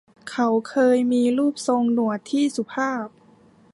[0.31, 3.07] เขาเคยมีรูปทรงหนวดที่สุภาพ